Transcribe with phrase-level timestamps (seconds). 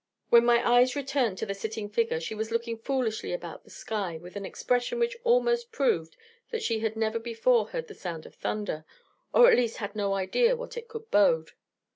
[0.31, 4.17] When my eyes returned to the sitting figure, she was looking foolishly about the sky
[4.17, 6.17] with an expression which almost proved
[6.49, 8.83] that she had never before heard that sound of thunder,
[9.31, 11.51] or at least had no idea what it could bode.